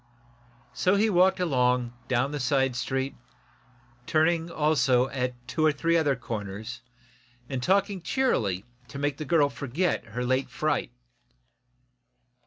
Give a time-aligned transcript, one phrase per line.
[0.73, 3.15] So he walked along, down the side street,
[4.07, 6.81] turning, also, at two or three other corners,
[7.61, 10.91] talking cheerily to make the girl forget her late fright.